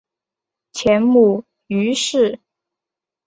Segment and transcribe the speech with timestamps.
[0.73, 2.39] 前母俞氏。